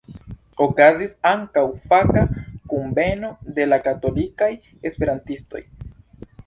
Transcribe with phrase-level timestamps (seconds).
[0.65, 2.25] Okazis ankaŭ faka
[2.73, 4.53] kunveno de la katolikaj
[4.93, 5.65] esperantistoj.